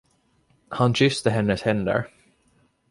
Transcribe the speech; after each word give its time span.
Han 0.69 0.93
kysste 0.93 1.29
hennes 1.29 1.61
händer. 1.61 2.07